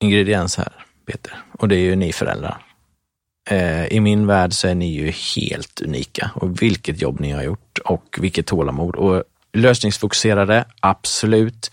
[0.00, 0.72] ingrediens här.
[1.10, 1.32] Peter.
[1.58, 2.62] Och det är ju ni föräldrar.
[3.50, 7.42] Eh, I min värld så är ni ju helt unika och vilket jobb ni har
[7.42, 8.96] gjort och vilket tålamod.
[8.96, 11.70] Och lösningsfokuserade, absolut.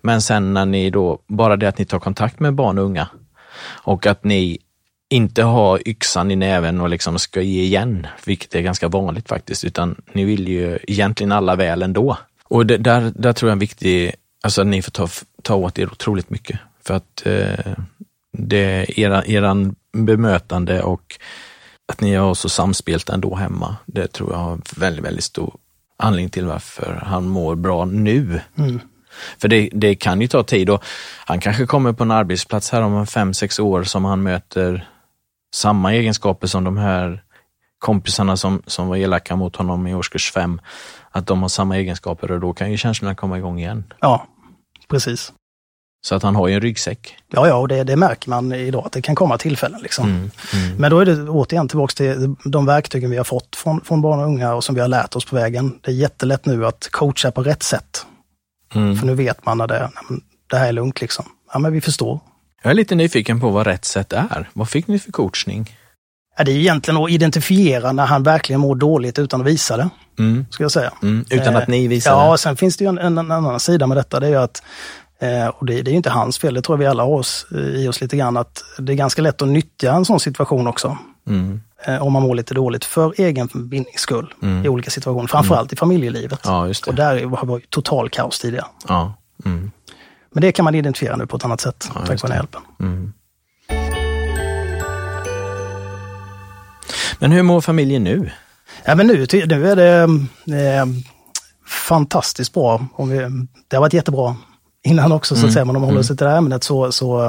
[0.00, 3.08] Men sen när ni då, bara det att ni tar kontakt med barn och unga
[3.64, 4.58] och att ni
[5.10, 9.64] inte har yxan i näven och liksom ska ge igen, vilket är ganska vanligt faktiskt,
[9.64, 12.16] utan ni vill ju egentligen alla väl ändå.
[12.44, 15.08] Och det, där, där tror jag är en viktig, alltså att ni får ta,
[15.42, 16.58] ta åt er otroligt mycket.
[16.84, 17.74] För att eh,
[18.38, 21.18] det, era, eran bemötande och
[21.92, 25.54] att ni har så samspelt ändå hemma, det tror jag har väldigt, väldigt stor
[25.96, 28.40] anledning till varför han mår bra nu.
[28.58, 28.80] Mm.
[29.38, 30.84] För det, det, kan ju ta tid och
[31.26, 34.88] han kanske kommer på en arbetsplats här om fem, sex år som han möter
[35.54, 37.22] samma egenskaper som de här
[37.78, 40.60] kompisarna som, som var elaka mot honom i årskurs fem.
[41.10, 43.84] Att de har samma egenskaper och då kan ju känslorna komma igång igen.
[44.00, 44.26] Ja,
[44.88, 45.32] precis.
[46.04, 47.16] Så att han har ju en ryggsäck.
[47.32, 49.80] Ja, ja, och det, det märker man idag att det kan komma tillfällen.
[49.82, 50.08] Liksom.
[50.08, 50.76] Mm, mm.
[50.76, 54.20] Men då är det återigen tillbaka till de verktygen vi har fått från, från barn
[54.20, 55.78] och unga och som vi har lärt oss på vägen.
[55.80, 58.06] Det är jättelätt nu att coacha på rätt sätt.
[58.74, 58.96] Mm.
[58.96, 59.90] För nu vet man när det,
[60.50, 61.24] det här är lugnt liksom.
[61.52, 62.20] Ja, men vi förstår.
[62.62, 64.48] Jag är lite nyfiken på vad rätt sätt är.
[64.52, 65.76] Vad fick ni för coachning?
[66.38, 69.88] Ja, det är egentligen att identifiera när han verkligen mår dåligt utan att visa det.
[70.18, 70.46] Mm.
[70.50, 70.92] Ska jag säga.
[71.02, 71.24] Mm.
[71.30, 72.38] Utan att ni visar Ja, det?
[72.38, 74.20] sen finns det ju en, en, en annan sida med detta.
[74.20, 74.62] Det är ju att,
[75.22, 77.46] eh, och det, det är inte hans fel, det tror jag vi alla har oss,
[77.54, 80.66] eh, i oss lite grann, att det är ganska lätt att nyttja en sån situation
[80.66, 80.98] också.
[81.28, 81.60] Mm.
[81.86, 85.28] Eh, om man mår lite dåligt för egen vinnings skull i olika situationer.
[85.28, 86.46] Framförallt i familjelivet.
[86.46, 86.56] Mm.
[86.56, 86.86] Ja, det.
[86.86, 88.66] Och där har vi total kaos tidigare.
[88.88, 89.14] Ja.
[89.44, 89.70] Mm.
[90.30, 92.36] Men det kan man identifiera nu på ett annat sätt, tack just vare den det.
[92.36, 92.62] hjälpen.
[92.80, 93.12] Mm.
[97.18, 98.30] Men hur mår familjen nu?
[98.84, 100.02] Ja, men nu, nu är det
[100.56, 100.86] eh,
[101.66, 102.86] fantastiskt bra.
[102.98, 104.36] Vi, det har varit jättebra
[104.84, 106.92] innan också, så att säga, men om man håller sig till det här ämnet så,
[106.92, 107.24] så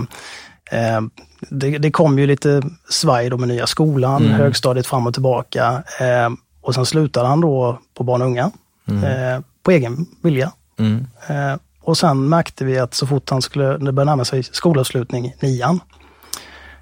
[0.72, 1.02] eh,
[1.50, 5.84] det, det kom ju lite svaj då med nya skolan, högstadiet fram och tillbaka.
[6.00, 6.30] Eh,
[6.62, 8.52] och sen slutade han då på barn och unga,
[8.88, 10.52] eh, på egen vilja.
[10.80, 11.08] Mm.
[11.28, 15.36] Eh, och sen märkte vi att så fort han skulle, det började närma sig skolavslutning,
[15.42, 15.80] nian,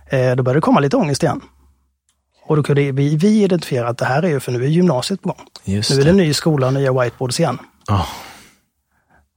[0.10, 1.42] eh, då började det komma lite ångest igen.
[2.46, 5.22] Och då kunde vi, vi identifiera att det här är ju, för nu är gymnasiet
[5.22, 5.46] på gång.
[5.64, 6.18] Just Nu är det det.
[6.18, 7.58] ny skola, nya whiteboards igen.
[7.88, 8.06] Ja.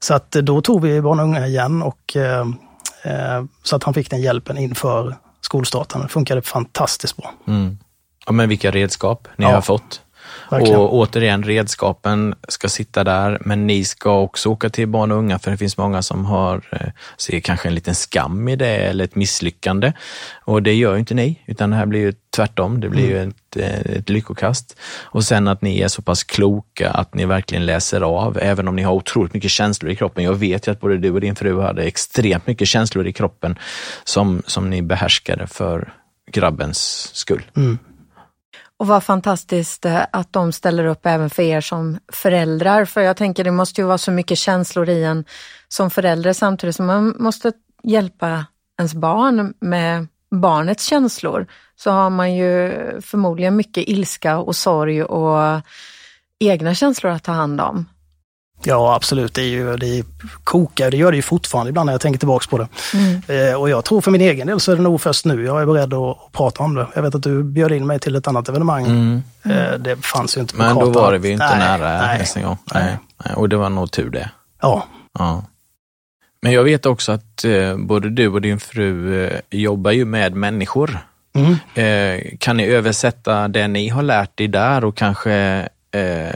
[0.05, 2.47] Så att eh, då tog vi barn och unga igen och eh,
[3.03, 6.01] eh, så att han fick den hjälpen inför skolstarten.
[6.01, 7.33] Det funkade fantastiskt bra.
[7.47, 7.79] Mm.
[8.27, 10.01] ja, men vilka redskap ni Ja, har fått.
[10.51, 10.81] Verkligen.
[10.81, 15.39] Och återigen, redskapen ska sitta där, men ni ska också åka till barn och unga,
[15.39, 19.05] för det finns många som har, eh, ser kanske en liten skam i det eller
[19.05, 19.93] ett misslyckande.
[20.45, 22.81] Och det gör ju inte ni, utan det här blir ju tvärtom.
[22.81, 24.77] Det blir ju ett, eh, ett lyckokast.
[25.03, 28.77] Och sen att ni är så pass kloka att ni verkligen läser av, även om
[28.77, 30.25] ni har otroligt mycket känslor i kroppen.
[30.25, 33.59] Jag vet ju att både du och din fru hade extremt mycket känslor i kroppen
[34.05, 35.93] som, som ni behärskade för
[36.33, 37.43] grabbens skull.
[38.79, 42.85] Och vad fantastiskt eh, att de ställer upp även för er som föräldrar.
[42.85, 45.25] För jag tänker det måste ju vara så mycket känslor i en
[45.69, 48.47] som förälder samtidigt som man måste hjälpa
[48.79, 51.47] ens barn med barnets känslor.
[51.77, 55.61] Så har man ju förmodligen mycket ilska och sorg och
[56.41, 57.87] egna känslor att ta hand om.
[58.67, 59.35] Ja, absolut.
[59.35, 60.03] Det, är ju, det
[60.45, 62.69] kokar, det gör det ju fortfarande ibland när jag tänker tillbaks på det.
[63.51, 65.63] Eh, och jag tror för min egen del så är det nog först nu jag
[65.63, 66.87] är beredd att, att prata om det.
[66.95, 69.23] Jag vet att du bjöd in mig till ett annat evenemang.
[69.45, 71.03] Eh, det fanns ju inte på Men då kartan.
[71.03, 72.57] var det vi inte Nej, nära nej, nästa gång.
[72.75, 72.85] nej.
[72.85, 72.97] Nej.
[73.25, 73.35] Nej.
[73.37, 74.31] Och det var nog tur det.
[74.63, 74.87] Ja,
[75.19, 75.45] Ja.
[76.43, 80.35] Men jag vet också att eh, både du och din fru eh, jobbar ju med
[80.35, 80.99] människor.
[81.35, 81.57] Mm.
[81.75, 85.33] Eh, kan ni översätta det ni har lärt er där och kanske
[85.91, 86.35] eh,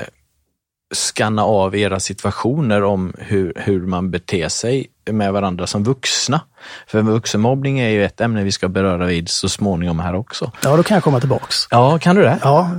[0.95, 6.41] skanna av era situationer om hur, hur man beter sig med varandra som vuxna?
[6.87, 10.53] För vuxenmobbning är ju ett ämne vi ska beröra vid så småningom här också.
[10.65, 11.57] ja, då kan jag komma tillbaks.
[11.71, 12.39] Ja, kan du det?
[12.43, 12.71] Ja,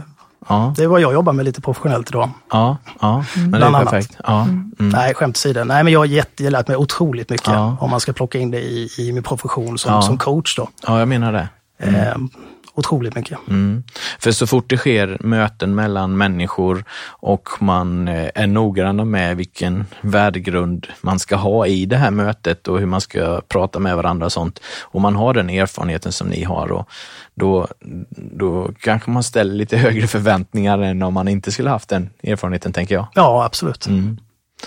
[0.50, 2.30] Ja, det är vad jag jobbar med lite professionellt idag.
[2.52, 3.24] ja, ja.
[3.36, 4.18] Men det är perfekt.
[4.28, 4.42] Ja.
[4.44, 4.74] Mm.
[4.80, 5.64] Nej, skämt åsido.
[5.64, 7.78] Nej, men jag har jätte, lärt mig otroligt mycket Ja.
[7.80, 10.02] om man ska plocka in det i, i min profession som, Ja.
[10.02, 10.56] som coach.
[10.58, 10.70] Då.
[10.88, 11.50] ja, jag menar det.
[11.80, 12.16] Eh,
[12.80, 13.38] otroligt mycket.
[13.48, 13.84] Mm.
[14.20, 19.86] För så fort det sker möten mellan människor och man eh, är noggranna med vilken
[20.02, 24.26] värdegrund man ska ha i det här mötet och hur man ska prata med varandra
[24.26, 24.60] och sånt.
[24.82, 26.90] Och man har den erfarenheten som ni har och
[27.36, 27.68] då,
[28.16, 32.74] då kanske man ställer lite högre förväntningar än om man inte skulle haft den erfarenheten,
[32.74, 33.08] tänker jag.
[33.14, 33.88] Ja, absolut.
[33.88, 34.18] Mm.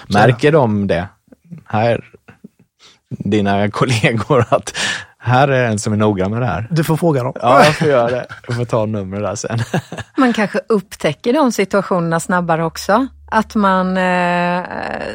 [0.08, 1.08] Märker de det,
[1.64, 2.04] här,
[3.08, 4.76] dina kollegor, att
[5.24, 6.66] här är en som är noggrann med det här?
[6.70, 7.32] Du får fråga dem.
[7.42, 8.26] Ja, jag får göra det.
[8.46, 9.58] Jag får ta numret där sen.
[10.16, 13.06] Man kanske upptäcker de situationerna snabbare också.
[13.30, 14.64] Att man eh,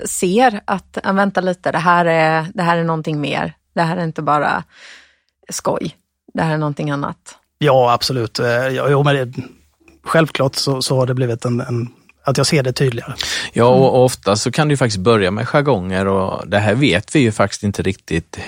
[0.06, 3.54] ser att, vänta lite, det här, är, det här är någonting mer.
[3.76, 4.64] Det här är inte bara
[5.50, 5.96] skoj.
[6.34, 7.18] Det här är någonting annat.
[7.58, 8.40] Ja, absolut.
[8.40, 9.42] Eh, Jo, men det,
[10.04, 11.88] självklart så, så har det blivit en, en,
[12.24, 13.14] att jag ser det tydligare.
[13.54, 17.16] Ja, och ofta så kan det ju faktiskt börja med jargonger och det här vet
[17.16, 18.40] vi ju faktiskt inte riktigt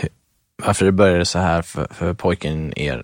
[0.65, 3.04] varför det började så här för, för pojken er.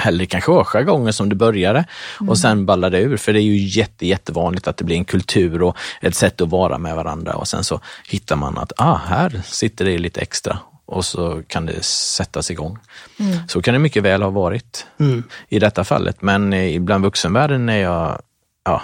[0.00, 1.84] Heller kanske var jargonger som det började
[2.28, 3.16] och sen ballade det ur.
[3.16, 6.48] För det är ju jätte, jättevanligt att det blir en kultur och ett sätt att
[6.48, 10.58] vara med varandra och sen så hittar man att ah, här sitter det lite extra
[10.86, 12.78] och så kan det sättas igång.
[13.48, 15.22] Så kan det mycket väl ha varit Mm.
[15.48, 16.22] i detta fallet.
[16.22, 18.22] Men eh, ibland vuxenvärlden är jag,
[18.64, 18.82] ja,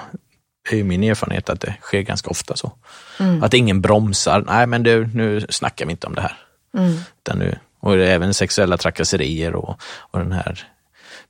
[0.71, 2.73] är ju min erfarenhet att det sker ganska ofta så.
[3.43, 4.45] Att ingen bromsar.
[4.47, 6.37] Nej, men du, nu snackar vi inte om det här.
[7.23, 10.63] Utan nu, och även sexuella trakasserier och, och den här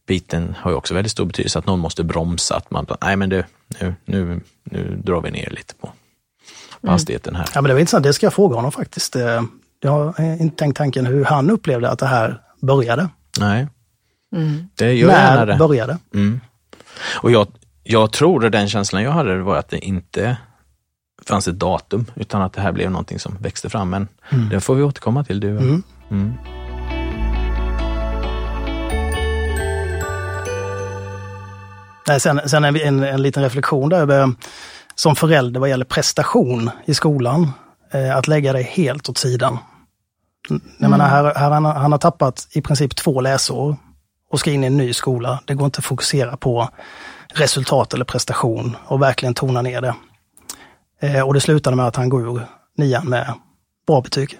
[0.07, 1.59] biten har ju också väldigt stor betydelse.
[1.59, 2.57] Att någon måste bromsa.
[2.57, 3.44] Att man, nej men du,
[3.80, 5.90] nu, nu, nu drar vi ner lite på,
[6.80, 7.47] på hastigheten här.
[7.55, 9.16] Ja, men det var intressant, det ska jag fråga honom faktiskt.
[9.16, 9.42] Eh,
[9.80, 13.09] Jag har eh, inte tänkt tanken hur han upplevde att det här började.
[13.40, 13.66] Nej,
[14.74, 15.57] det gör gärna När det.
[15.57, 15.99] började?
[16.14, 16.40] Mm.
[17.22, 17.47] Och jag,
[17.82, 20.36] jag tror att den känslan jag hade var att det inte
[21.26, 23.90] fanns ett datum, utan att det här blev någonting som växte fram.
[23.90, 24.49] Men mm.
[24.49, 25.51] det får vi återkomma till du.
[25.51, 25.82] Mm.
[26.11, 26.33] Mm.
[32.09, 34.35] Nej, sen, sen en, en, en liten reflektion där
[34.95, 37.53] som förälder vad gäller prestation i skolan.
[37.93, 39.59] Eh, att lägga det helt åt sidan.
[40.49, 40.91] Jag mm.
[40.91, 43.77] menar, här, här han, han har tappat i princip två läsår
[44.31, 45.41] och ska in i en ny skola.
[45.45, 46.69] Det går inte att fokusera på
[47.35, 49.95] resultat eller prestation och verkligen tona ner det.
[51.01, 52.47] Eh, och det slutade med att han går ur
[52.77, 53.35] nian med
[53.87, 54.39] bra betyg.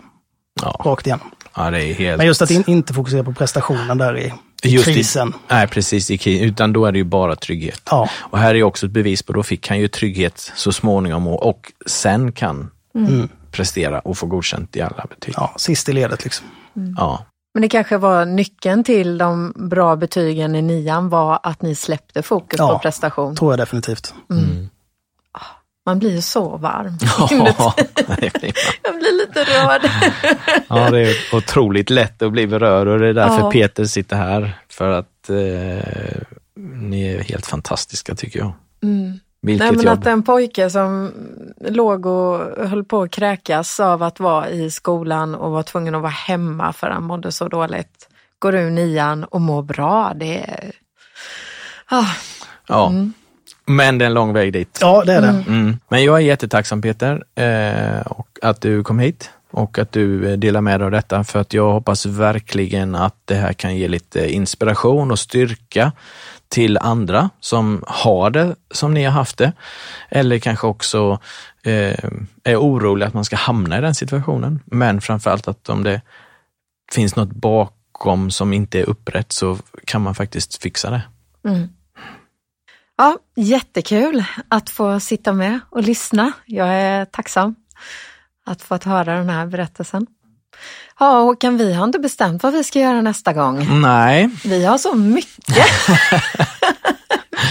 [0.63, 0.81] Ja.
[0.85, 1.31] Rakt igenom.
[1.57, 2.19] Ja, det är helt...
[2.19, 4.33] Men just att in, inte fokusera på prestationen där i,
[4.63, 5.29] i just krisen.
[5.29, 6.11] I, nej, precis.
[6.11, 7.83] I krisen, utan då är det ju bara trygghet.
[7.91, 8.09] Ja.
[8.19, 11.43] Och här är också ett bevis på, då fick han ju trygghet så småningom och,
[11.43, 13.29] och sen kan mm.
[13.51, 15.35] prestera och få godkänt i alla betyg.
[15.37, 16.47] Ja, sist i ledet liksom.
[16.77, 16.95] Mm.
[16.99, 17.27] Ja.
[17.55, 22.23] Men det kanske var nyckeln till de bra betygen i nian var att ni släppte
[22.23, 23.37] fokus ja, på prestation?
[23.37, 24.15] tror jag definitivt.
[24.31, 24.69] Mm.
[25.87, 27.29] Man blir så varm ja,
[28.83, 29.91] Jag blir lite rörd.
[30.69, 33.51] ja, det är otroligt lätt att bli berörd och det är därför ja.
[33.51, 34.59] Peter sitter här.
[34.69, 36.23] För att eh,
[36.75, 38.53] ni är helt fantastiska tycker jag.
[38.83, 39.21] Mm.
[39.43, 39.99] Vilket Nej, men jobb.
[39.99, 41.13] att en pojke som
[41.61, 46.03] låg och höll på att kräkas av att vara i skolan och var tvungen att
[46.03, 48.09] vara hemma för han mådde så dåligt,
[48.39, 50.13] går ur nian och mår bra.
[50.15, 50.73] Det är...
[51.87, 52.07] Ah.
[52.69, 52.89] Ja.
[52.89, 53.13] Mm.
[53.67, 54.79] Men det är en lång väg dit.
[54.81, 55.29] Ja, det är det.
[55.29, 55.43] Mm.
[55.47, 55.79] mm.
[55.89, 60.39] Men jag är jättetacksam Peter, eh, och att du kom hit och att du eh,
[60.39, 63.89] delar med dig av detta för att jag hoppas verkligen att det här kan ge
[63.89, 65.93] lite inspiration och styrka
[66.49, 69.53] till andra som har det som ni har haft det.
[70.09, 71.19] Eller kanske också
[71.63, 71.99] eh,
[72.45, 74.61] är oroliga att man ska hamna i den situationen.
[74.65, 76.01] Men framförallt att om det
[76.93, 81.03] finns något bakom som inte är upprätt så kan man faktiskt fixa det.
[81.49, 81.69] Mm.
[82.99, 86.33] Ja, jättekul att få sitta med och lyssna.
[86.47, 87.55] Jag är tacksam
[88.47, 90.07] att få höra den här berättelsen.
[90.99, 93.81] Ja, Håkan, vi har inte bestämt vad vi ska göra nästa gång.
[93.81, 94.31] Nej.
[94.45, 95.57] Vi har så mycket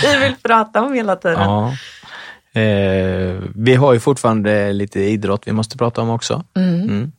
[0.03, 1.39] vi vill prata om hela tiden.
[1.39, 1.73] Ja.
[2.61, 6.43] Eh, vi har ju fortfarande lite idrott vi måste prata om också.
[6.55, 6.81] Mm.
[6.81, 7.11] Mm.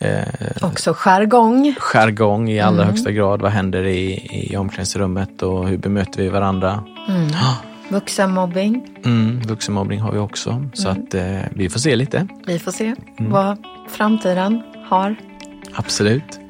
[0.00, 0.22] Eh,
[0.62, 1.74] också jargong.
[1.78, 2.86] Jargong i allra mm.
[2.86, 3.42] högsta grad.
[3.42, 6.84] Vad händer i, i omklädningsrummet och hur bemöter vi varandra?
[7.08, 7.28] Mm.
[7.88, 8.98] Vuxenmobbing.
[9.04, 10.64] Mm, vuxenmobbing har vi också.
[10.72, 11.02] Så mm.
[11.02, 12.28] att eh, vi får se lite.
[12.46, 13.32] Vi får se mm.
[13.32, 15.16] vad framtiden har.
[15.74, 16.40] Absolut.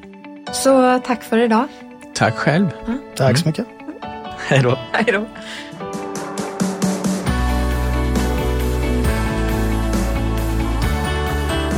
[0.53, 1.67] Så tack för idag.
[2.15, 2.67] Tack själv.
[2.87, 2.99] Mm.
[3.15, 3.65] Tack så mycket.
[4.47, 4.77] Hej då.
[4.91, 5.25] Hej då.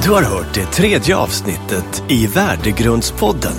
[0.04, 3.54] Du har hört det tredje avsnittet i Värdegrundspodden.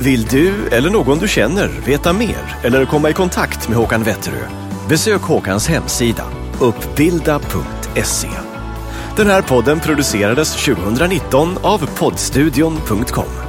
[0.00, 4.48] Vill du eller någon du känner veta mer eller komma i kontakt med Håkan Wetterö?
[4.88, 6.24] Besök Håkans hemsida
[6.60, 8.28] uppbilda.se.
[9.16, 13.47] Den här podden producerades 2019 av poddstudion.com.